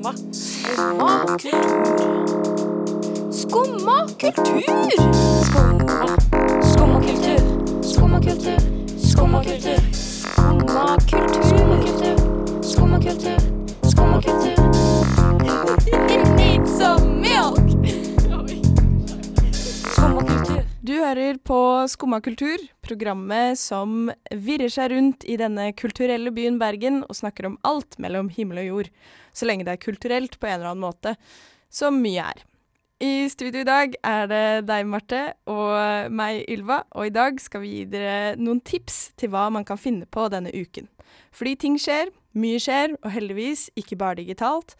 [0.00, 1.26] Skumma.
[1.26, 1.60] Kultur.
[3.32, 4.60] Skumma kultur.
[5.44, 6.16] Skumma.
[6.62, 7.40] Skumma kultur.
[7.82, 8.58] Skumma kultur.
[9.10, 9.80] Skumma kultur.
[11.42, 12.16] Skumma kultur.
[12.62, 13.38] Skumma kultur.
[13.90, 14.54] Skumma kultur.
[16.08, 17.58] It needs some milk.
[19.92, 20.62] Skumma kultur.
[20.82, 22.56] Du hører på Skumma kultur,
[22.90, 28.28] programmet som virrer seg rundt i denne kulturelle byen Bergen og snakker om alt mellom
[28.34, 28.92] himmel og jord,
[29.32, 31.14] så lenge det er kulturelt på en eller annen måte,
[31.70, 32.46] som mye er.
[33.00, 37.62] I studio i dag er det deg, Marte, og meg, Ylva, og i dag skal
[37.62, 40.90] vi gi dere noen tips til hva man kan finne på denne uken.
[41.32, 44.76] Fordi ting skjer, mye skjer, og heldigvis ikke bare digitalt.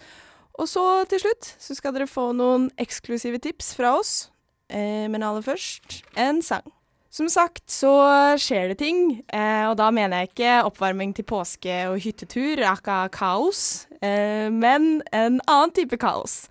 [0.60, 4.28] Og så til slutt så skal dere få noen eksklusive tips fra oss,
[4.70, 6.66] Eh, men aller først en sang.
[7.10, 7.90] Som sagt så
[8.38, 8.98] skjer det ting,
[9.34, 15.00] eh, og da mener jeg ikke oppvarming til påske og hyttetur, aka kaos, eh, men
[15.10, 16.44] en annen type kaos.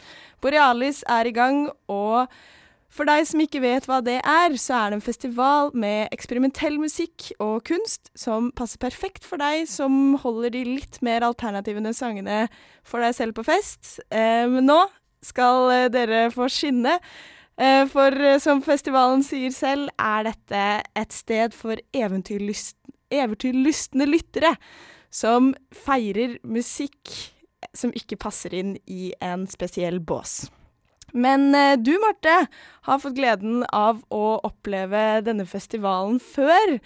[0.44, 2.28] Borealis er i gang, og
[2.92, 6.76] for deg som ikke vet hva det er, så er det en festival med eksperimentell
[6.82, 12.50] musikk og kunst som passer perfekt for deg som holder de litt mer alternativene sangene
[12.84, 14.02] for deg selv på fest.
[14.12, 14.82] Eh, men nå
[15.24, 17.00] skal dere få skinne.
[17.60, 20.64] Eh, For eh, som festivalen sier selv, er dette
[20.96, 22.78] et sted for eventyrlyst,
[23.12, 24.54] eventyrlystne lyttere
[25.12, 27.12] som feirer musikk
[27.76, 30.46] som ikke passer inn i en spesiell bås.
[31.12, 32.46] Men eh, du, Marte,
[32.88, 36.78] har fått gleden av å oppleve denne festivalen før.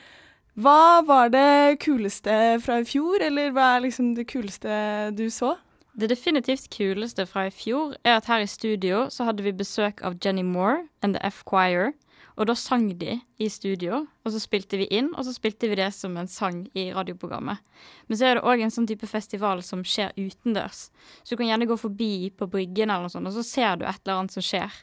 [0.58, 5.56] Hva var det kuleste fra i fjor, eller hva er liksom det kuleste du så?
[5.94, 10.02] Det definitivt kuleste fra i fjor er at her i studio så hadde vi besøk
[10.02, 11.94] av Jenny Moore and The F-Choir.
[12.34, 15.78] Og da sang de i studio, og så spilte vi inn, og så spilte vi
[15.78, 17.62] det som en sang i radioprogrammet.
[18.10, 20.88] Men så er det òg en sånn type festival som skjer utendørs.
[21.22, 23.86] Så du kan gjerne gå forbi på Bryggen eller noe sånt, og så ser du
[23.86, 24.80] et eller annet som skjer.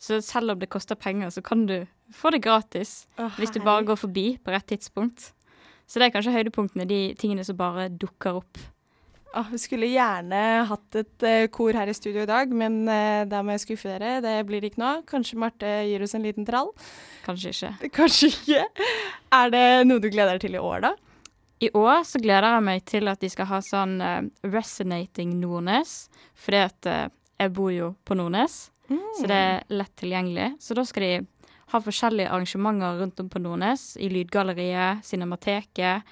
[0.00, 1.78] Så selv om det koster penger, så kan du
[2.12, 5.30] få det gratis oh, hvis du bare går forbi på rett tidspunkt.
[5.88, 8.60] Så det er kanskje høydepunktene, de tingene som bare dukker opp.
[9.32, 13.22] Ah, vi skulle gjerne hatt et uh, kor her i studio i dag, men uh,
[13.30, 14.16] da må jeg skuffe dere.
[14.24, 15.04] Det blir ikke noe.
[15.06, 16.72] Kanskje Marte gir oss en liten trall?
[17.22, 17.90] Kanskje ikke.
[17.94, 18.64] Kanskje ikke.
[19.38, 20.90] Er det noe du gleder deg til i år, da?
[21.62, 24.18] I år så gleder jeg meg til at de skal ha sånn uh,
[24.50, 25.94] Resonating Nordnes.
[26.34, 28.58] Fordi at jeg bor jo på Nordnes,
[28.90, 30.48] så det er lett tilgjengelig.
[30.60, 31.12] Så da skal de
[31.70, 33.92] ha forskjellige arrangementer rundt om på Nordnes.
[34.02, 36.02] I Lydgalleriet, Cinemateket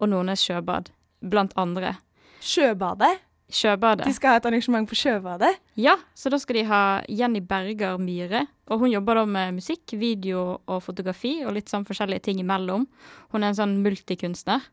[0.00, 0.88] og Nordnes sjøbad,
[1.20, 1.96] blant andre.
[2.44, 3.22] Sjøbadet.
[3.54, 4.06] Sjøbadet.
[4.08, 5.52] De skal ha et arrangement på Sjøbadet.
[5.80, 8.46] Ja, så da skal de ha Jenny Berger Myhre.
[8.72, 12.86] Og hun jobber da med musikk, video og fotografi og litt sånn forskjellige ting imellom.
[13.32, 14.64] Hun er en sånn multikunstner.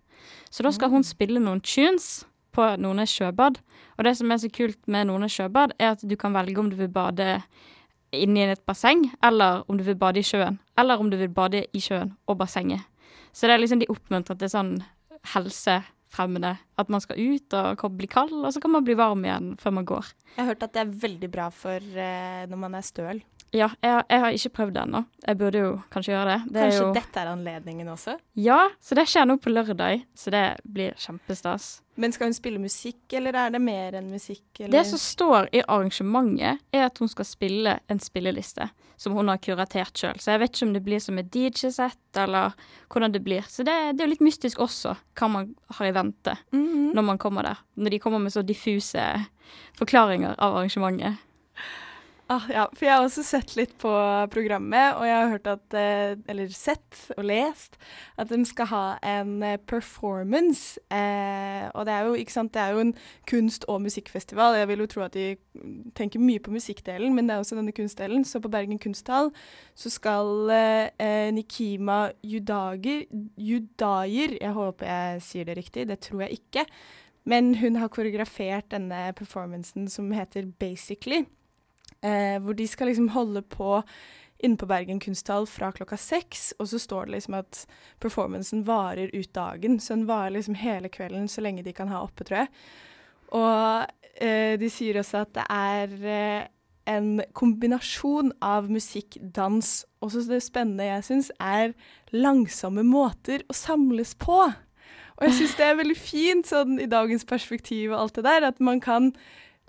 [0.52, 2.24] Så da skal hun spille noen tunes
[2.56, 3.60] på Nordnes sjøbad.
[3.98, 6.72] Og det som er så kult med Nordnes sjøbad, er at du kan velge om
[6.72, 7.38] du vil bade
[8.12, 10.60] inni et basseng, eller om du vil bade i sjøen.
[10.80, 12.84] Eller om du vil bade i sjøen og bassenget.
[13.32, 14.74] Så det er liksom de oppmuntrer til sånn
[16.12, 16.58] helsefremmende.
[16.78, 19.72] At man skal ut og bli kald, og så kan man bli varm igjen før
[19.72, 20.06] man går.
[20.36, 23.22] Jeg har hørt at det er veldig bra for eh, når man er støl.
[23.52, 25.00] Ja, jeg, jeg har ikke prøvd det ennå.
[25.28, 26.54] Jeg burde jo kanskje gjøre det.
[26.54, 28.14] det Kanskje jo, dette er anledningen også?
[28.40, 31.66] Ja, så det skjer nå på lørdag, så det blir kjempestas.
[32.00, 34.46] Men skal hun spille musikk, eller er det mer enn musikk?
[34.62, 34.72] Eller?
[34.78, 38.70] Det som står i arrangementet, er at hun skal spille en spilleliste
[39.02, 40.20] som hun har kuratert sjøl.
[40.22, 42.54] Så jeg vet ikke om det blir som et DJ-sett, eller
[42.88, 43.44] hvordan det blir.
[43.50, 46.94] Så det, det er jo litt mystisk også, hva man har i vente Mhm.
[46.96, 47.58] når man kommer der.
[47.76, 49.04] Når de kommer med så diffuse
[49.76, 51.18] forklaringer av arrangementet.
[52.32, 53.92] Ah, ja, for jeg har også sett litt på
[54.32, 57.76] programmet, og jeg har hørt at eh, Eller sett og lest
[58.22, 60.80] at de skal ha en eh, performance.
[60.88, 62.94] Eh, og det er jo ikke sant, det er jo en
[63.28, 64.56] kunst- og musikkfestival.
[64.62, 65.36] Jeg vil jo tro at de
[65.98, 68.24] tenker mye på musikkdelen, men det er også denne kunstdelen.
[68.24, 69.34] Så på Bergen kunsthall
[69.76, 73.04] så skal eh, eh, Nikima Judager,
[74.40, 76.66] Jeg håper jeg sier det riktig, det tror jeg ikke.
[77.26, 81.26] Men hun har koreografert denne performancen som heter Basically.
[82.02, 83.82] Eh, hvor de skal liksom holde på
[84.42, 87.60] inne på Bergen kunsthall fra klokka seks, og så står det liksom at
[88.02, 89.78] performancen varer ut dagen.
[89.80, 92.50] Så den varer liksom hele kvelden så lenge de kan ha oppe, tror jeg.
[93.38, 96.50] Og eh, de sier også at det er eh,
[96.90, 99.70] en kombinasjon av musikk, dans
[100.02, 101.76] og så det spennende jeg syns, er
[102.10, 104.40] langsomme måter å samles på.
[104.42, 108.50] Og jeg syns det er veldig fint sånn i dagens perspektiv og alt det der,
[108.50, 109.12] at man kan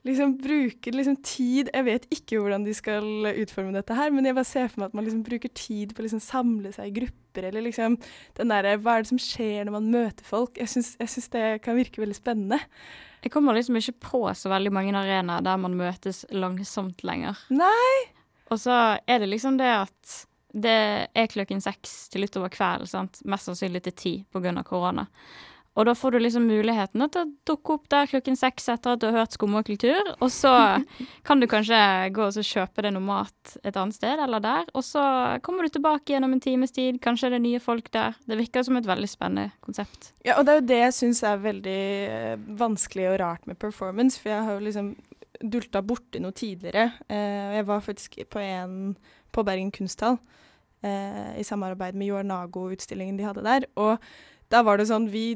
[0.07, 4.37] liksom bruker liksom tid Jeg vet ikke hvordan de skal utforme dette her, men jeg
[4.39, 6.97] bare ser for meg at man liksom bruker tid på å liksom samle seg i
[7.01, 7.99] grupper, eller liksom
[8.39, 10.59] den derre Hva er det som skjer når man møter folk?
[10.59, 12.59] Jeg syns, det kan virke veldig spennende.
[13.23, 17.39] Jeg kommer liksom ikke på så veldig mange arenaer der man møtes langsomt lenger.
[17.55, 17.95] Nei.
[18.51, 20.19] Og så er det liksom det at
[20.53, 23.23] det er klokken seks til utover kvelden, sant.
[23.25, 25.07] Mest sannsynlig til ti av korona.
[25.73, 29.01] Og da får du liksom muligheten til å dukke opp der klokken seks etter at
[29.01, 30.11] du har hørt Skum og kultur.
[30.19, 30.53] Og så
[31.27, 31.79] kan du kanskje
[32.13, 34.69] gå og kjøpe deg noe mat et annet sted eller der.
[34.77, 35.05] Og så
[35.45, 37.01] kommer du tilbake gjennom en times tid.
[37.05, 38.19] Kanskje er det nye folk der.
[38.29, 40.13] Det virker som et veldig spennende konsept.
[40.27, 41.81] Ja, og det er jo det jeg syns er veldig
[42.19, 44.21] eh, vanskelig og rart med performance.
[44.21, 44.93] For jeg har jo liksom
[45.41, 46.91] dulta borti noe tidligere.
[47.09, 48.77] Eh, jeg var faktisk på en
[49.33, 50.19] på Bergen kunsthall
[50.85, 53.67] eh, i samarbeid med Joar Nago-utstillingen de hadde der.
[53.81, 53.97] Og
[54.53, 55.27] da var det sånn Vi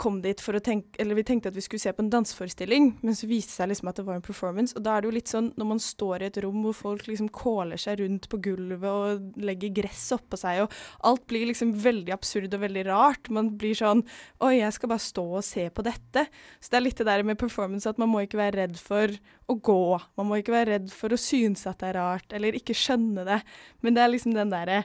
[0.00, 2.88] kom dit for å tenke Eller vi tenkte at vi skulle se på en danseforestilling,
[3.04, 4.74] men så viste det seg liksom at det var en performance.
[4.78, 7.06] Og da er det jo litt sånn når man står i et rom hvor folk
[7.06, 11.74] liksom kåler seg rundt på gulvet og legger gress oppå seg, og alt blir liksom
[11.84, 13.30] veldig absurd og veldig rart.
[13.34, 14.02] Man blir sånn
[14.42, 16.24] Oi, jeg skal bare stå og se på dette.
[16.58, 19.12] Så det er litt det der med performance at man må ikke være redd for
[19.52, 19.82] å gå.
[20.18, 23.28] Man må ikke være redd for å synes at det er rart, eller ikke skjønne
[23.28, 23.42] det.
[23.84, 24.82] Men det er liksom den derre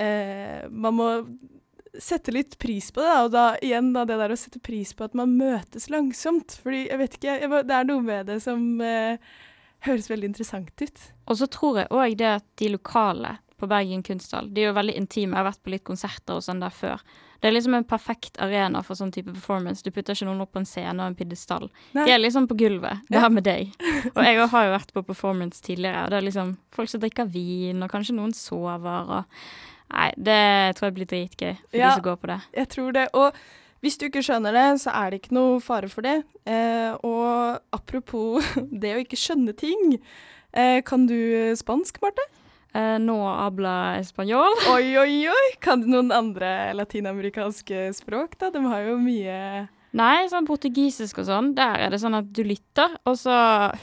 [0.00, 1.10] eh, Man må
[2.00, 3.14] sette litt pris på det.
[3.24, 6.58] Og da igjen da, det der å sette pris på at man møtes langsomt.
[6.62, 9.20] Fordi jeg vet ikke, jeg, det er noe med det som eh,
[9.88, 11.08] høres veldig interessant ut.
[11.28, 14.76] Og så tror jeg òg det at de lokale på Bergen kunsthall, de er jo
[14.76, 15.32] veldig intime.
[15.32, 17.02] Jeg har vært på litt konserter og sånn der før.
[17.38, 19.84] Det er liksom en perfekt arena for sånn type performance.
[19.84, 21.68] Du putter ikke noen opp på en scene og en pidestall.
[21.92, 23.04] De er liksom på gulvet.
[23.10, 23.74] Det her med deg.
[24.16, 27.28] Og jeg har jo vært på performance tidligere, og det er liksom folk som drikker
[27.30, 29.12] vin, og kanskje noen sover.
[29.18, 32.38] og Nei, det tror jeg blir dritgøy for ja, de som går på det.
[32.56, 33.08] Jeg tror det.
[33.14, 33.42] Og
[33.84, 36.22] hvis du ikke skjønner det, så er det ikke noe fare for det.
[36.48, 38.46] Eh, og apropos
[38.82, 39.98] det å ikke skjønne ting.
[40.56, 41.18] Eh, kan du
[41.58, 42.24] spansk, Marte?
[42.74, 44.56] Eh, no habla español.
[44.72, 45.48] Oi, oi, oi!
[45.62, 48.50] Kan du noen andre latinamerikanske språk, da?
[48.50, 49.36] De har jo mye
[49.94, 53.34] Nei, sånn portugisisk og sånn, der er det sånn at du lytter, og så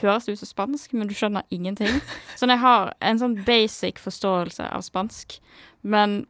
[0.02, 2.02] høres det ut som spansk, men du skjønner ingenting.
[2.38, 5.38] Sånn jeg har en sånn basic forståelse av spansk,
[5.80, 6.26] men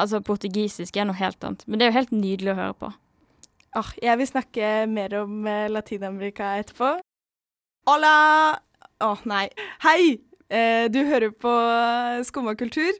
[0.00, 1.66] altså, portugisisk er noe helt annet.
[1.66, 2.90] Men det er jo helt nydelig å høre på.
[3.76, 6.94] Ah, jeg vil snakke mer om eh, Latin-Amerika etterpå.
[7.90, 8.14] Hola!
[8.98, 9.44] Å, oh, nei.
[9.84, 10.16] Hei!
[10.48, 11.52] Eh, du hører på
[12.24, 12.96] Skumma kultur.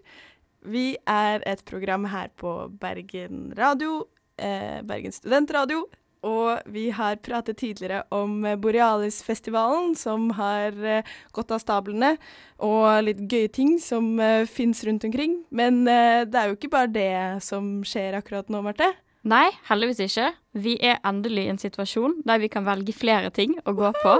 [0.68, 2.52] Vi er et program her på
[2.82, 4.02] Bergen Radio,
[4.36, 5.86] eh, Bergen studentradio,
[6.26, 12.14] og vi har pratet tidligere om Borealis-festivalen, som har uh, gått av stablene,
[12.58, 15.42] og litt gøye ting som uh, fins rundt omkring.
[15.50, 17.12] Men det er jo ikke bare det
[17.44, 18.90] som skjer akkurat nå, Marte.
[19.28, 20.30] Nei, heldigvis ikke.
[20.62, 24.14] Vi er endelig i en situasjon der vi kan velge flere ting å gå på.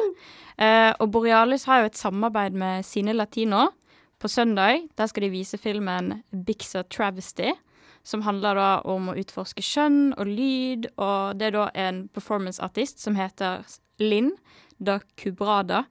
[0.58, 3.68] Uh, og Borealis har jo et samarbeid med Sine Latino.
[4.18, 7.52] På søndag der skal de vise filmen Bixa Travesty
[8.08, 10.88] som handler da om å utforske skjønn og lyd.
[10.96, 13.66] Og det er da en performanceartist som heter
[14.00, 14.32] Linn
[14.78, 15.84] da Kubrada.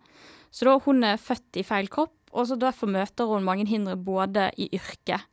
[0.49, 3.95] Så da hun er født i feil kropp, og så derfor møter hun mange hindre
[3.99, 5.27] både i yrket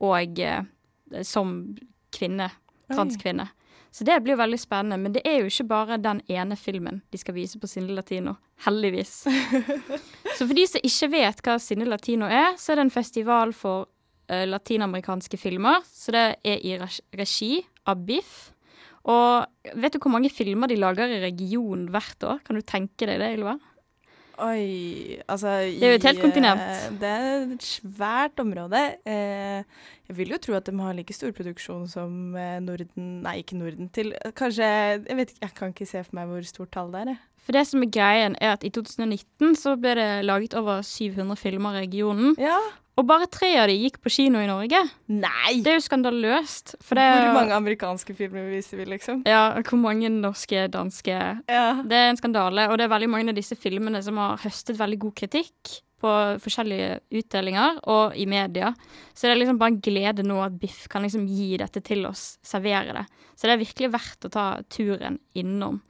[0.00, 0.64] og eh,
[1.26, 1.52] som
[2.14, 2.48] kvinne,
[2.90, 3.50] transkvinne.
[3.92, 4.96] Så det blir jo veldig spennende.
[5.02, 8.36] Men det er jo ikke bare den ene filmen de skal vise på Sinne Latino.
[8.64, 9.24] Heldigvis.
[10.36, 13.52] så for de som ikke vet hva Sinne Latino er, så er det en festival
[13.56, 13.90] for
[14.30, 15.82] latinamerikanske filmer.
[15.86, 18.50] Så det er i regi av BIFF.
[19.10, 22.42] Og vet du hvor mange filmer de lager i regionen hvert år?
[22.44, 23.56] Kan du tenke deg det, Ylva?
[24.40, 26.60] Oi Altså Det er jo et helt kontinent.
[26.64, 28.80] Eh, det er et svært område.
[29.04, 29.64] Eh,
[30.08, 33.90] jeg vil jo tro at de har like stor produksjon som Norden Nei, ikke Norden.
[33.92, 37.04] Til kanskje Jeg vet ikke, jeg kan ikke se for meg hvor stort tall det
[37.04, 37.20] er.
[37.40, 41.36] For det som er greien, er at i 2019 så ble det laget over 700
[41.40, 42.34] filmer i regionen.
[42.38, 42.58] Ja.
[42.98, 44.80] Og bare tre av de gikk på kino i Norge.
[45.08, 45.60] Nei!
[45.64, 46.74] Det er jo skandaløst.
[46.84, 49.22] hvor jo, mange amerikanske filmer viser vi, liksom?
[49.28, 51.68] Ja, hvor mange norske, danske ja.
[51.86, 52.68] Det er en skandale.
[52.68, 56.12] Og det er veldig mange av disse filmene som har høstet veldig god kritikk på
[56.40, 58.72] forskjellige utdelinger og i media.
[59.12, 62.06] Så det er liksom bare en glede nå at Biff kan liksom gi dette til
[62.08, 63.06] oss, servere det.
[63.36, 65.80] Så det er virkelig verdt å ta turen innom.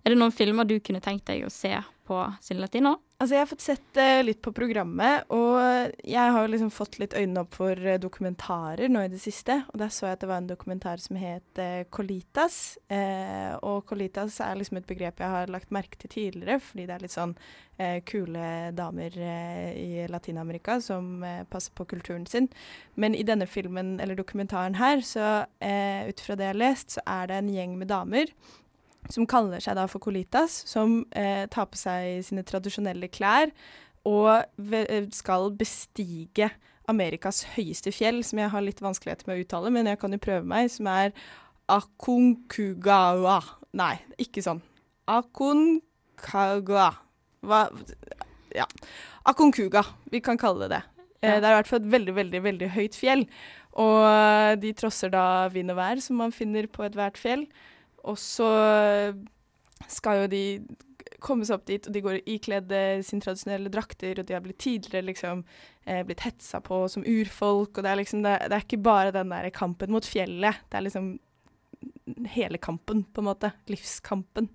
[0.00, 1.74] Er det noen filmer du kunne tenkt deg å se
[2.08, 2.96] på Sin Latino?
[3.20, 5.58] Altså, jeg har fått sett uh, litt på programmet, og
[6.08, 9.58] jeg har liksom fått litt øynene opp for uh, dokumentarer nå i det siste.
[9.68, 12.78] Og der så jeg at det var en dokumentar som het uh, Colitas.
[13.60, 17.04] og Colitas er liksom et begrep jeg har lagt merke til tidligere, fordi det er
[17.04, 17.36] litt sånn
[18.04, 22.50] kule damer i Latin-Amerika som passer på kulturen sin.
[23.00, 27.04] Men i denne filmen, eller dokumentaren her, så ut fra det jeg har lest, så
[27.08, 28.34] er det en gjeng med damer
[29.08, 33.50] som kaller seg da for Colitas, som eh, tar på seg sine tradisjonelle klær
[34.08, 36.50] og eh, skal bestige
[36.90, 40.18] Amerikas høyeste fjell, som jeg har litt vanskeligheter med å uttale, men jeg kan jo
[40.22, 41.12] prøve meg, som er
[41.70, 43.38] Akunkugawa.
[43.78, 44.62] Nei, ikke sånn.
[45.10, 46.90] Aconcagua.
[47.46, 47.60] Hva
[48.54, 48.66] Ja.
[49.24, 50.82] Akunkuga, vi kan kalle det det.
[51.22, 51.40] Eh, Ja.
[51.40, 53.26] Det er i hvert fall et veldig, veldig, veldig høyt fjell.
[53.78, 57.46] Og de trosser da vind og vær, som man finner på ethvert fjell.
[58.08, 58.50] Og så
[59.90, 60.44] skal jo de
[61.20, 64.44] komme seg opp dit, og de går ikledd eh, sine tradisjonelle drakter, og de har
[64.44, 65.42] blitt tidligere liksom
[65.84, 69.14] eh, blitt hetsa på som urfolk, og det er liksom det, det er ikke bare
[69.14, 71.12] den der kampen mot fjellet, det er liksom
[72.32, 73.52] hele kampen, på en måte.
[73.70, 74.50] Livskampen.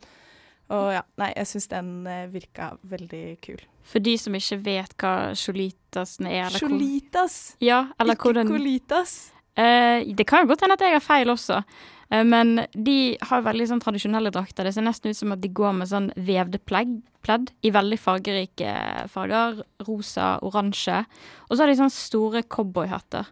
[0.74, 3.62] Og ja, nei, jeg syns den eh, virka veldig kul.
[3.86, 8.50] For de som ikke vet hva Cholitasen er, eller, hvor, Cholitas, ja, eller ikke hvordan.
[9.58, 11.62] Eh, det kan jo godt hende at jeg har feil også,
[12.12, 14.64] eh, men de har veldig sånn tradisjonelle drakter.
[14.68, 17.98] Det ser nesten ut som at de går med sånn vevde pledd, pledd i veldig
[18.00, 18.74] fargerike
[19.10, 19.62] farger.
[19.88, 21.06] Rosa, oransje.
[21.50, 23.26] Og så har de sånn store cowboyhatter.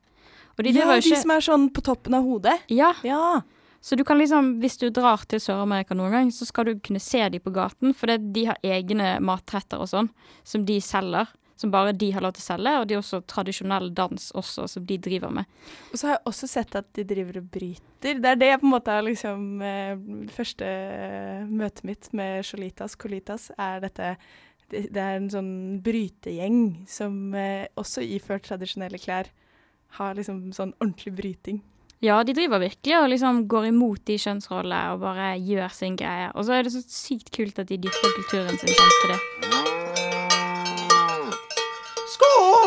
[0.57, 2.59] De Ja, de ikke som er sånn på toppen av hodet.
[2.69, 3.41] Ja, Ja.
[3.81, 7.01] så du kan liksom, hvis du drar til Sør-Amerika noen gang, så skal du kunne
[7.01, 10.09] se de på gaten, for det, de har egne matretter og sånn,
[10.43, 11.27] som de selger.
[11.59, 14.65] Som bare de har lov til å selge, og det er også tradisjonell dans også,
[14.71, 15.59] som de driver med.
[15.91, 18.17] Og så har jeg også sett at de driver og bryter.
[18.19, 19.93] Det er det jeg på en måte har liksom eh,
[20.33, 24.15] Første eh, møtet mitt med Cholitas Colitas er dette
[24.73, 25.53] det, det er en sånn
[25.85, 29.29] brytegjeng som eh, også iført tradisjonelle klær
[29.99, 31.61] har liksom sånn ordentlig bryting.
[32.03, 36.33] Ja, de driver virkelig og liksom går imot de kjønnsrollene og bare gjør sin greie.
[36.35, 39.82] Og så er det så sykt kult at de dyrker kulturen sin samtidig.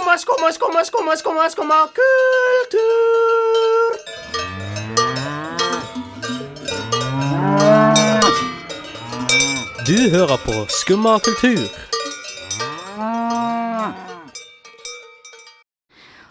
[0.06, 2.86] Skumma, skumma, skumma, skumma, skumma, skumma kultur.
[9.86, 11.66] Du hører på Skumma kultur.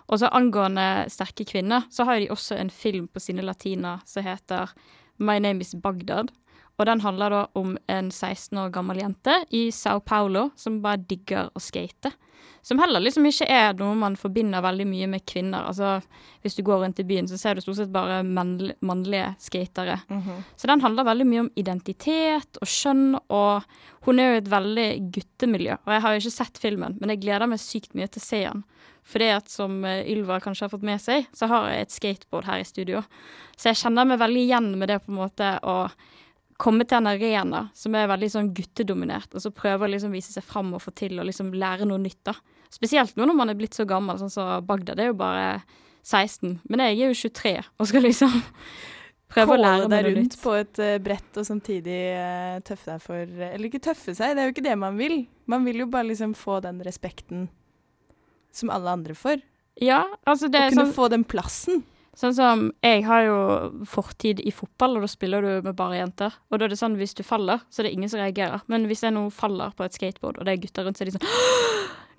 [0.07, 4.23] Og så angående sterke kvinner, så har de også en film på sine latiner som
[4.23, 4.71] heter
[5.17, 6.31] My Name Is Bagdad.
[6.75, 11.03] Og den handler da om en 16 år gammel jente i Sao Paulo som bare
[11.07, 12.11] digger å skate.
[12.65, 15.67] Som heller liksom ikke er noe man forbinder veldig mye med kvinner.
[15.69, 15.99] Altså,
[16.41, 19.99] hvis du går rundt i byen, så ser du stort sett bare mannlige skatere.
[20.57, 23.61] Så den handler veldig mye om identitet og skjønn, og
[24.09, 25.77] hun er jo et veldig guttemiljø.
[25.85, 28.25] Og jeg har jo ikke sett filmen, men jeg gleder meg sykt mye til å
[28.25, 28.65] se den.
[29.05, 32.49] Fordi at som eh, Ylva kanskje har fått med seg, så har jeg et skateboard
[32.49, 33.05] her i studio.
[33.53, 35.83] Så jeg kjenner meg veldig igjen med det på en måte å
[36.61, 40.31] komme til en arena som er veldig sånn guttedominert, og så prøve å liksom vise
[40.31, 42.35] seg fram og få til og liksom lære noe nytt, da.
[42.73, 45.61] Spesielt nå når man er blitt så gammel, sånn som Bagdad er jo bare
[46.05, 46.59] 16.
[46.69, 48.35] Men jeg er jo 23 og skal liksom
[49.33, 50.39] prøve å lære Kåle meg deg noe rundt nytt.
[50.43, 54.43] på et eh, brett og samtidig eh, tøffe deg for Eller ikke tøffe seg, det
[54.43, 55.23] er jo ikke det man vil.
[55.51, 57.49] Man vil jo bare liksom få den respekten
[58.55, 59.43] som alle andre får.
[59.83, 61.83] Ja, altså det Og Å kunne sånn få den plassen.
[62.15, 63.37] Sånn som Jeg har jo
[63.91, 66.35] fortid i fotball, og da spiller du med bare jenter.
[66.49, 68.61] Og da er det sånn hvis du faller, så er det ingen som reagerer.
[68.71, 71.11] Men hvis jeg nå faller på et skateboard, og det er gutter rundt, så er
[71.11, 71.27] de sånn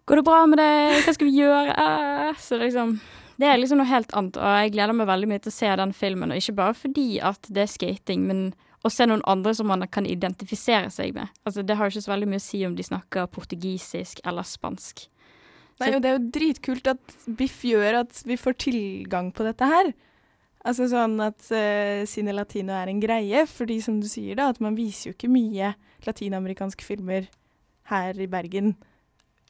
[0.06, 1.00] Går det bra med deg?
[1.02, 1.72] Hva skal vi gjøre?
[1.82, 3.00] Eh, Så liksom
[3.40, 5.72] Det er liksom noe helt annet, og jeg gleder meg veldig mye til å se
[5.76, 6.30] den filmen.
[6.32, 8.46] Og ikke bare fordi at det er skating, men
[8.86, 11.28] å se noen andre som man kan identifisere seg med.
[11.44, 14.46] Altså Det har jo ikke så veldig mye å si om de snakker portugisisk eller
[14.46, 15.08] spansk.
[15.82, 19.68] Nei, og det er jo dritkult at Biff gjør at vi får tilgang på dette
[19.68, 19.92] her.
[20.66, 24.62] Altså sånn at uh, Cine Latino er en greie, fordi som du sier da, at
[24.64, 25.74] man viser jo ikke mye
[26.06, 27.28] latinamerikanske filmer
[27.90, 28.74] her i Bergen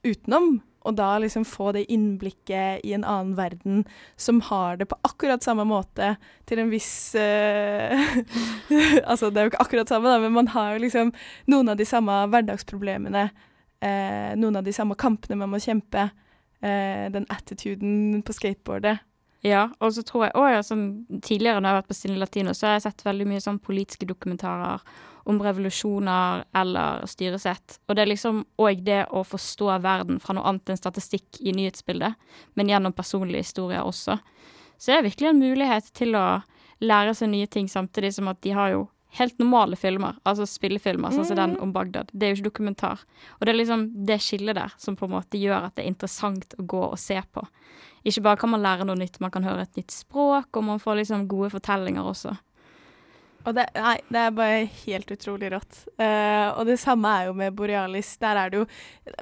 [0.05, 0.59] utenom.
[0.87, 3.81] Og da liksom få det innblikket i en annen verden
[4.21, 6.13] som har det på akkurat samme måte
[6.47, 7.91] til en viss uh,
[9.11, 11.11] Altså det er jo ikke akkurat samme, da, men man har jo liksom
[11.51, 13.31] noen av de samme hverdagsproblemene.
[13.81, 16.09] Eh, noen av de samme kampene man må kjempe.
[16.61, 18.99] Eh, den attituden på skateboardet.
[19.47, 20.81] Ja, og så tror jeg også, ja, som
[21.23, 23.61] Tidligere når jeg har vært på Stine Latino, så har jeg sett veldig mye sånn
[23.63, 24.83] politiske dokumentarer
[25.27, 27.79] om revolusjoner eller styresett.
[27.87, 31.55] Og det er liksom òg det å forstå verden fra noe annet enn statistikk i
[31.55, 32.15] nyhetsbildet,
[32.55, 34.19] men gjennom personlige historier også.
[34.79, 36.27] Så det er virkelig en mulighet til å
[36.85, 38.85] lære seg nye ting, samtidig som at de har jo
[39.19, 42.11] helt normale filmer, altså spillefilmer, sånn som den om Bagdad.
[42.13, 43.05] Det er jo ikke dokumentar.
[43.39, 45.93] Og det er liksom det skillet der som på en måte gjør at det er
[45.93, 47.45] interessant å gå og se på.
[48.07, 50.83] Ikke bare kan man lære noe nytt, man kan høre et nytt språk, og man
[50.83, 52.37] får liksom gode fortellinger også.
[53.47, 55.85] Og det, nei, det er bare helt utrolig rått.
[56.01, 58.17] Uh, og det samme er jo med Borealis.
[58.23, 58.67] Der er det jo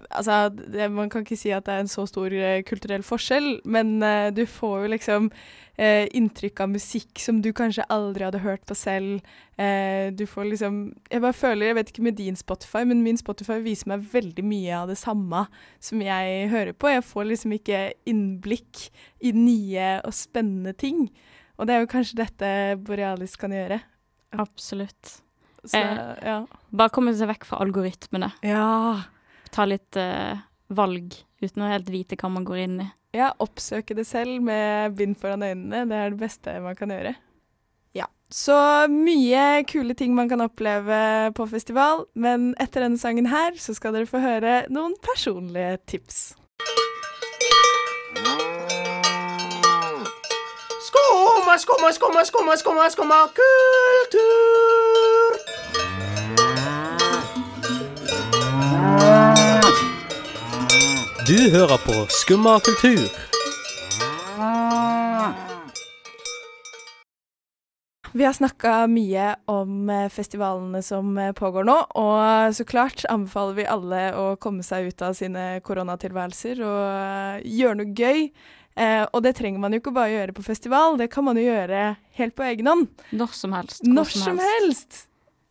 [0.09, 3.59] Altså, det, man kan ikke si at det er en så stor uh, kulturell forskjell,
[3.69, 5.29] men uh, du får jo liksom
[5.77, 9.21] eh, inntrykk av musikk som du kanskje aldri hadde hørt på selv.
[9.59, 10.79] Eh, du får liksom
[11.11, 14.45] Jeg bare føler, jeg vet ikke med din Spotify, men min Spotify viser meg veldig
[14.45, 15.47] mye av det samme
[15.81, 16.89] som jeg hører på.
[16.91, 18.89] Jeg får liksom ikke innblikk
[19.23, 21.11] i nye og spennende ting.
[21.59, 22.49] Og det er jo kanskje dette
[22.83, 23.81] Borealis kan gjøre.
[24.39, 25.21] Absolutt.
[25.65, 26.17] Så, Eh.
[26.27, 26.47] ja.
[26.73, 28.33] Bare komme seg vekk fra algoritmene.
[28.43, 29.03] ja.
[29.55, 30.37] Ta litt eh,
[30.75, 32.87] valg uten å helt vite hva man går inn i.
[33.15, 35.85] Ja, oppsøke det selv med bind foran øynene.
[35.87, 37.15] Det er det beste man kan gjøre.
[37.95, 38.09] Ja.
[38.31, 43.75] Så mye kule ting man kan oppleve på festival, men etter denne sangen her så
[43.79, 46.35] skal dere få høre noen personlige tips.
[50.89, 54.45] Skumma, skumma, skumma, skumma, skumma, skumma kultur.
[61.27, 63.09] Du hører på Skumma kultur.
[68.13, 73.57] Vi har snakka mye om eh, festivalene som eh, pågår nå, og så klart anbefaler
[73.57, 78.29] vi alle å komme seg ut av sine koronatilværelser og eh, gjøre noe gøy.
[78.77, 81.47] Eh, og det trenger man jo ikke bare gjøre på festival, det kan man jo
[81.49, 81.89] gjøre
[82.21, 82.87] helt på egen hånd.
[83.17, 83.83] Når som helst.
[83.83, 85.03] hvor Når som helst.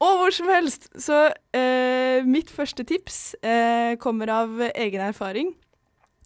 [0.03, 0.87] Og hvor som helst.
[0.99, 1.25] Så
[1.55, 5.53] eh, mitt første tips eh, kommer av egen erfaring.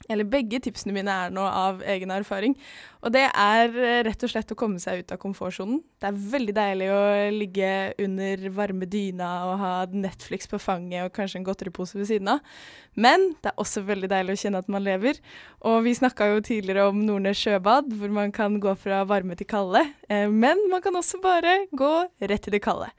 [0.10, 2.56] Eller begge tipsene mine er nå av egen erfaring.
[3.04, 5.82] Og det er eh, rett og slett å komme seg ut av komfortsonen.
[6.00, 7.02] Det er veldig deilig å
[7.36, 7.72] ligge
[8.04, 12.58] under varme dyna og ha Netflix på fanget og kanskje en godteripose ved siden av.
[12.98, 15.22] Men det er også veldig deilig å kjenne at man lever.
[15.68, 19.50] Og vi snakka jo tidligere om Nordnes sjøbad, hvor man kan gå fra varme til
[19.50, 19.86] kalde.
[20.10, 22.90] Eh, men man kan også bare gå rett til det kalde.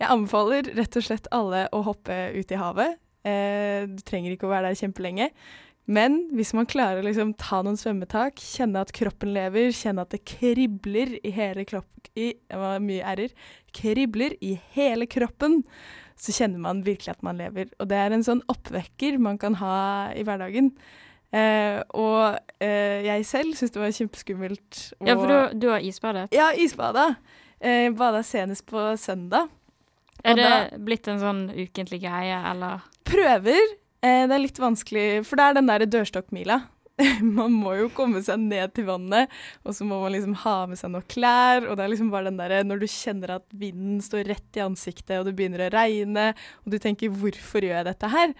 [0.00, 2.98] Jeg anbefaler rett og slett alle å hoppe ut i havet.
[3.24, 5.30] Eh, du trenger ikke å være der kjempelenge.
[5.86, 10.14] Men hvis man klarer å liksom ta noen svømmetak, kjenne at kroppen lever, kjenne at
[10.14, 11.90] det kribler i hele kroppen
[12.84, 13.32] mye r-er.
[13.74, 15.62] Kribler i hele kroppen,
[16.16, 17.68] så kjenner man virkelig at man lever.
[17.82, 20.70] Og det er en sånn oppvekker man kan ha i hverdagen.
[21.34, 24.82] Eh, og eh, jeg selv syns det var kjempeskummelt.
[25.02, 26.28] Ja, for du, du har isbadet.
[26.32, 27.08] Ja, isbada.
[27.58, 29.50] Eh, bada senest på søndag.
[30.24, 32.86] Er det da- blitt en sånn ukentlig greie, eller?
[33.04, 33.74] Prøver.
[34.04, 36.60] Eh, det er litt vanskelig, for det er den der dørstokkmila.
[37.38, 39.32] man må jo komme seg ned til vannet,
[39.66, 41.66] og så må man liksom ha med seg noen klær.
[41.66, 44.62] Og det er liksom bare den derre når du kjenner at vinden står rett i
[44.62, 46.30] ansiktet, og det begynner å regne,
[46.62, 48.34] og du tenker 'hvorfor gjør jeg dette her',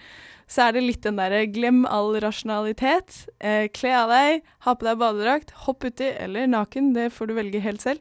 [0.46, 3.26] så er det litt den derre glem all rasjonalitet.
[3.40, 7.34] Eh, kle av deg, ha på deg badedrakt, hopp uti, eller naken, det får du
[7.34, 7.98] velge helt selv.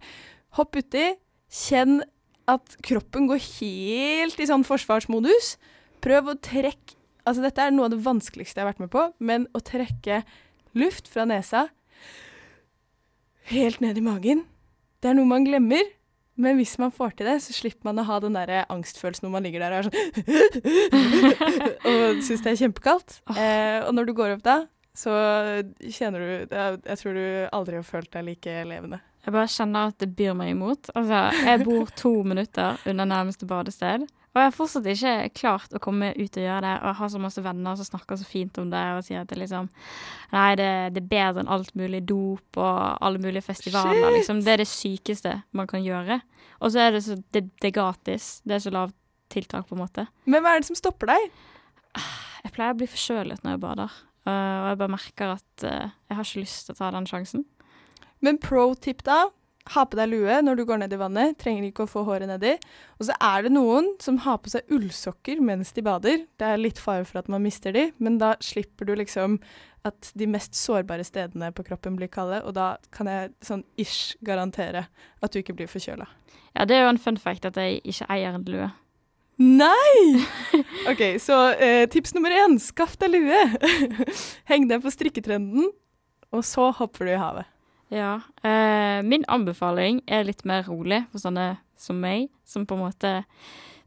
[0.59, 1.15] Hopp uti,
[1.49, 2.03] kjenn
[2.47, 5.55] at kroppen går helt i sånn forsvarsmodus.
[6.03, 9.07] Prøv å trekke Altså, dette er noe av det vanskeligste jeg har vært med på,
[9.23, 10.23] men å trekke
[10.77, 11.67] luft fra nesa
[13.51, 14.45] helt ned i magen,
[15.03, 15.83] det er noe man glemmer.
[16.39, 19.33] Men hvis man får til det, så slipper man å ha den der angstfølelsen når
[19.35, 19.97] man ligger der og er sånn
[21.91, 23.19] Og syns det er kjempekaldt.
[23.35, 24.55] Eh, og når du går opp da,
[24.97, 25.13] så
[25.81, 29.03] kjenner du Jeg tror du aldri har følt deg like levende.
[29.23, 30.89] Jeg bare kjenner at det byr meg imot.
[30.97, 35.81] Altså, jeg bor to minutter unna nærmeste badested, og jeg har fortsatt ikke klart å
[35.81, 36.73] komme ut og gjøre det.
[36.81, 39.29] Og jeg har så masse venner som snakker så fint om det, og sier at
[39.29, 39.69] det liksom
[40.33, 44.41] Nei, det, det er bedre enn alt mulig dop og alle mulige festivaler, liksom.
[44.41, 46.17] Det er det sykeste man kan gjøre.
[46.65, 48.39] Og så er det så Det, det er gratis.
[48.41, 48.97] Det er så lavt
[49.33, 50.07] tiltak, på en måte.
[50.25, 51.29] Men hva er det som stopper deg?
[52.43, 56.17] Jeg pleier å bli forkjølet når jeg bader, og jeg bare merker at uh, jeg
[56.17, 57.45] har ikke lyst til å ta den sjansen.
[58.23, 59.25] Men pro tip da,
[59.71, 61.37] ha på deg lue når du går ned i vannet.
[61.39, 62.55] Trenger ikke å få håret nedi.
[62.99, 66.25] Og så er det noen som har på seg ullsokker mens de bader.
[66.39, 69.39] Det er litt fare for at man mister de, men da slipper du liksom
[69.87, 74.15] at de mest sårbare stedene på kroppen blir kalde, og da kan jeg sånn ish
[74.23, 74.85] garantere
[75.19, 76.07] at du ikke blir forkjøla.
[76.55, 78.69] Ja, det er jo en fun fact at jeg ikke eier en lue.
[79.43, 80.23] Nei!
[80.91, 83.41] OK, så eh, tips nummer én, skaff deg lue.
[84.51, 85.71] Heng deg på strikketrenden,
[86.31, 87.49] og så hopper du i havet.
[87.93, 88.13] Ja.
[88.41, 93.11] Eh, min anbefaling er litt mer rolig for sånne som meg, som på en måte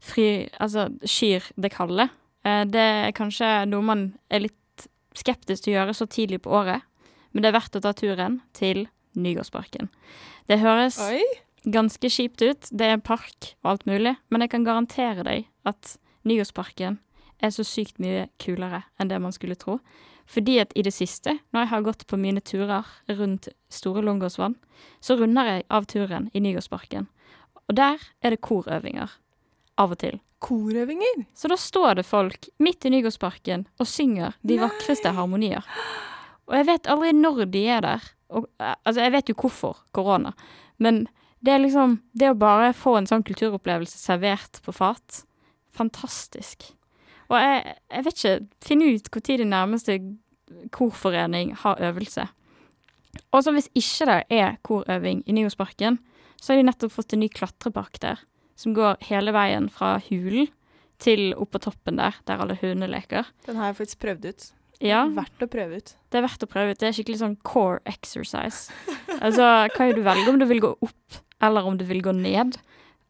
[0.03, 2.07] fri, altså, skyr det kalde.
[2.47, 6.53] Eh, det er kanskje noe man er litt skeptisk til å gjøre så tidlig på
[6.53, 6.85] året,
[7.33, 8.85] men det er verdt å ta turen til
[9.17, 9.89] Nygårdsparken.
[10.47, 11.23] Det høres Oi!
[11.67, 15.97] ganske kjipt ut, det er park og alt mulig, men jeg kan garantere deg at
[16.27, 16.99] Nygårdsparken
[17.43, 19.79] er så sykt mye kulere enn det man skulle tro.
[20.27, 24.57] Fordi at i det siste, når jeg har gått på mine turer rundt Store Långårdsvann,
[24.99, 27.07] så runder jeg av turen i Nygårdsparken.
[27.67, 29.13] Og der er det korøvinger.
[29.77, 30.19] Av og til.
[30.43, 31.23] Korøvinger.
[31.37, 34.63] Så da står det folk midt i Nygårdsparken og synger de Nei.
[34.65, 35.65] vakreste harmonier.
[36.47, 38.09] Og jeg vet aldri når de er der.
[38.29, 40.33] Og, eh, altså, jeg vet jo hvorfor korona,
[40.77, 41.07] men
[41.39, 45.23] det er liksom Det å bare få en sånn kulturopplevelse servert på fat,
[45.69, 46.73] fantastisk.
[47.27, 49.97] Og jeg, jeg vet ikke Finne ut når de nærmeste
[50.71, 52.27] korforening har øvelse.
[53.33, 55.97] Og så hvis ikke det er korøving i Nygårdsparken,
[56.39, 58.21] så har de nettopp fått en ny klatrepark der,
[58.55, 60.47] som går hele veien fra hulen
[61.01, 63.27] til opp på toppen der, der alle hundene leker.
[63.45, 64.47] Den har jeg faktisk prøvd ut.
[64.81, 65.95] Ja, Verdt å prøve ut.
[66.13, 66.79] det er verdt å prøve ut.
[66.79, 68.71] Det er skikkelig sånn core exercise.
[69.17, 69.41] Altså,
[69.73, 72.59] hva gjør du velge om du vil gå opp, eller om du vil gå ned.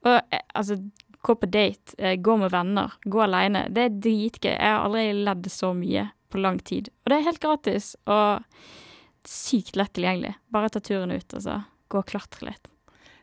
[0.08, 0.78] Og eh, altså,
[1.22, 3.68] gå på date, eh, gå med venner, gå alene.
[3.70, 4.54] Det er dritgøy.
[4.54, 6.90] Jeg har aldri ledd så mye på lang tid.
[7.06, 8.44] Og det er helt gratis, og
[9.28, 10.36] sykt lett tilgjengelig.
[10.52, 12.68] Bare ta turen ut, og så gå og klatre litt.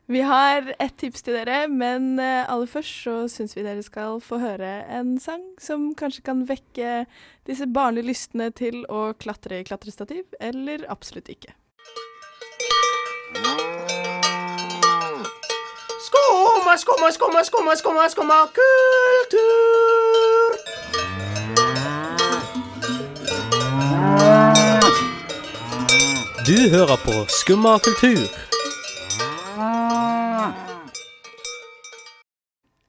[0.06, 4.18] Vi har et tips til dere, men eh, aller først så syns vi dere skal
[4.20, 7.06] få høre en sang som kanskje kan vekke
[7.48, 11.56] disse barnlige lystne til å klatre i klatrestativ, eller absolutt ikke.
[16.76, 19.44] Skumma, skumma, skumma, skumma, skumma, kultur.
[26.46, 28.53] Du hører på Skumma kultur.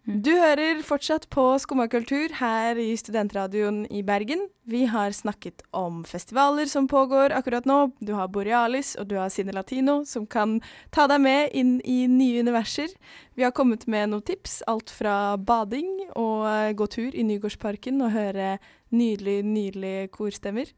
[0.06, 4.44] Du hører fortsatt på Skumma kultur her i Studentradioen i Bergen.
[4.70, 7.90] Vi har snakket om festivaler som pågår akkurat nå.
[7.98, 10.60] Du har Borealis og du har Cine Latino, som kan
[10.94, 12.94] ta deg med inn i nye universer.
[13.34, 18.14] Vi har kommet med noen tips, alt fra bading og gå tur i Nygårdsparken og
[18.14, 18.60] høre
[18.94, 20.70] nydelig, nydelige korstemmer.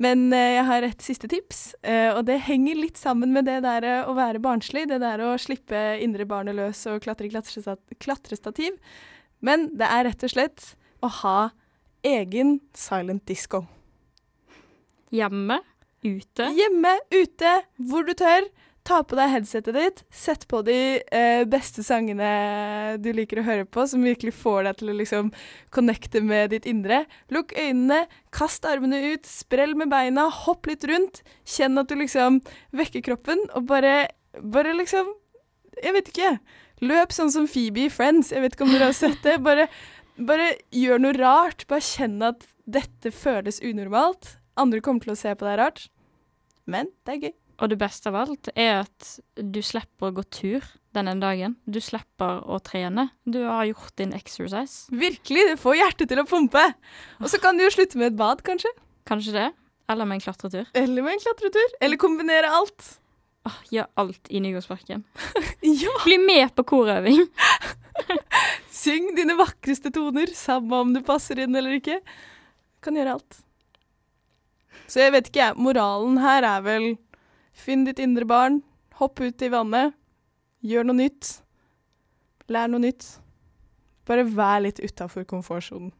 [0.00, 3.58] Men eh, jeg har et siste tips, eh, og det henger litt sammen med det
[3.66, 4.86] der eh, å være barnslig.
[4.88, 8.78] Det der å slippe indre barnet løs og klatre i klatresta- klatrestativ.
[9.44, 10.70] Men det er rett og slett
[11.04, 11.38] å ha
[12.06, 13.66] egen silent disco.
[15.12, 15.60] Hjemme,
[16.06, 16.48] ute.
[16.56, 17.54] Hjemme, ute,
[17.90, 18.48] hvor du tør.
[18.88, 20.74] Ta på deg headsetet ditt, sett på de
[21.12, 25.28] eh, beste sangene du liker å høre på, som virkelig får deg til å liksom
[25.74, 27.02] connecte med ditt indre.
[27.34, 31.20] Lukk øynene, kast armene ut, sprell med beina, hopp litt rundt.
[31.44, 32.40] Kjenn at du liksom
[32.76, 34.08] vekker kroppen, og bare,
[34.40, 35.16] bare liksom
[35.80, 36.30] Jeg vet ikke.
[36.84, 38.32] Løp sånn som Phoebe i Friends.
[38.34, 39.38] Jeg vet ikke om dere har sett det.
[39.44, 39.68] Bare,
[40.18, 41.64] bare gjør noe rart.
[41.70, 44.34] Bare kjenn at dette føles unormalt.
[44.60, 45.86] Andre kommer til å se på deg rart.
[46.68, 47.39] Men det er gøy.
[47.60, 50.64] Og det beste av alt er at du slipper å gå tur
[50.96, 51.56] den ene dagen.
[51.68, 53.10] Du slipper å trene.
[53.28, 54.88] Du har gjort din exercise.
[54.88, 56.62] Virkelig, det får hjertet til å pumpe.
[57.20, 58.72] Og så kan du jo slutte med et bad, kanskje.
[59.08, 59.50] Kanskje det.
[59.92, 60.70] Eller med en klatretur.
[60.78, 61.76] Eller med en klatretur.
[61.84, 62.96] Eller kombinere alt.
[63.48, 65.04] Åh, gjør alt i Nygårdsparken.
[65.60, 65.92] Ja!
[66.06, 67.26] Bli med på korøving.
[68.80, 71.98] Syng dine vakreste toner, samme om du passer inn eller ikke.
[72.80, 73.40] Kan gjøre alt.
[74.90, 75.58] Så jeg vet ikke, jeg.
[75.60, 76.86] Moralen her er vel
[77.52, 78.60] finn ditt indre barn,
[79.00, 79.94] hopp ut i vannet,
[80.64, 81.38] gjør noe nytt.
[82.50, 83.06] Lær noe nytt.
[84.08, 85.92] Bare vær litt utafor komfortsonen.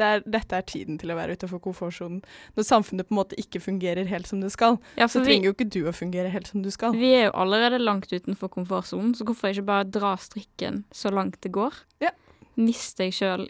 [0.00, 2.22] Det er, dette er tiden til å være utafor komfortsonen.
[2.56, 5.50] Når samfunnet på en måte ikke fungerer helt som det skal, Ja, så trenger vi,
[5.50, 6.94] jo ikke du å fungere helt som du skal.
[6.96, 11.36] vi er jo allerede langt utenfor komfortsonen, så hvorfor ikke bare dra strikken så langt
[11.44, 11.76] det går?
[12.00, 12.14] Ja.
[12.56, 13.44] Nist deg sjøl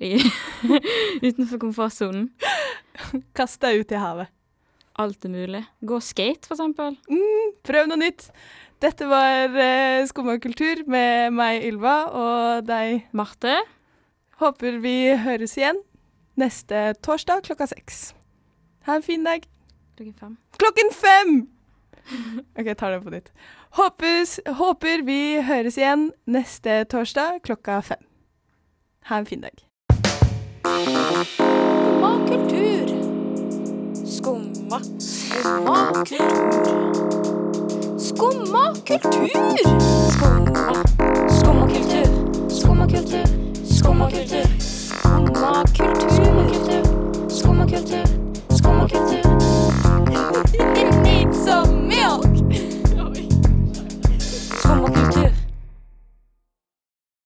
[1.28, 2.32] utenfor komfortsonen.
[3.38, 4.28] Kast deg ut i havet.
[5.00, 5.64] Alt er mulig.
[5.80, 6.98] Gå skate, for eksempel.
[7.66, 8.28] Prøv noe nytt.
[8.80, 13.06] Dette var uh, Skumma kultur med meg, Ylva, og deg.
[13.16, 13.58] Marte,
[14.40, 15.82] Håper vi høres igjen
[16.40, 18.14] neste torsdag klokka seks.
[18.88, 19.44] Ha en fin dag.
[19.96, 20.36] klokken fem.
[20.56, 21.32] Klokken fem!
[22.56, 23.28] OK, jeg tar det på nytt.
[23.76, 28.00] Håpes, håper vi høres igjen neste torsdag klokka fem.
[29.12, 29.60] Ha en fin dag.
[30.64, 32.79] Skumma kultur.
[34.70, 36.30] Skumma kultur.
[37.98, 39.64] Skumma kultur.
[41.28, 42.06] Skumma kultur.
[42.48, 43.24] Skumma kultur.
[43.68, 44.06] Skumma
[46.46, 46.83] kultur.
[47.28, 48.04] Skumma kultur.
[48.56, 49.39] Skumma kultur.